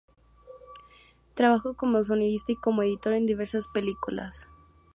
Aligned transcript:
Trabajó 1.35 1.75
como 1.75 2.03
sonidista 2.03 2.53
y 2.53 2.55
como 2.55 2.81
editor 2.81 3.13
en 3.13 3.27
diversas 3.27 3.67
películas. 3.67 4.47